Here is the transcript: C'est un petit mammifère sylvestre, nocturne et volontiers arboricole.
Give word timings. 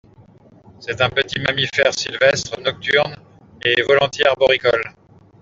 C'est 0.79 0.99
un 0.99 1.11
petit 1.11 1.39
mammifère 1.39 1.93
sylvestre, 1.93 2.59
nocturne 2.59 3.15
et 3.63 3.83
volontiers 3.83 4.25
arboricole. 4.25 4.95